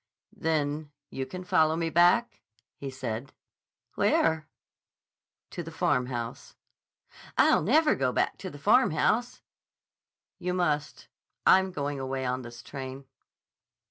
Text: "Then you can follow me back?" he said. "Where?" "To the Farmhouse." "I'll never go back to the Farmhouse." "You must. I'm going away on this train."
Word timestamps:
"Then 0.35 0.91
you 1.11 1.27
can 1.27 1.43
follow 1.43 1.75
me 1.75 1.91
back?" 1.91 2.41
he 2.75 2.89
said. 2.89 3.33
"Where?" 3.93 4.47
"To 5.51 5.61
the 5.61 5.69
Farmhouse." 5.69 6.55
"I'll 7.37 7.61
never 7.61 7.93
go 7.93 8.11
back 8.11 8.39
to 8.39 8.49
the 8.49 8.57
Farmhouse." 8.57 9.43
"You 10.39 10.55
must. 10.55 11.07
I'm 11.45 11.71
going 11.71 11.99
away 11.99 12.25
on 12.25 12.41
this 12.41 12.63
train." 12.63 13.05